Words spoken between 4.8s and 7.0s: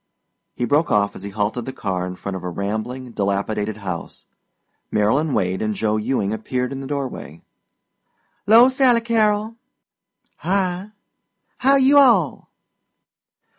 Marylyn Wade and Joe Ewing appeared in the